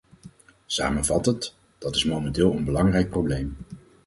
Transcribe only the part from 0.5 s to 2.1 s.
Samenvattend: dat is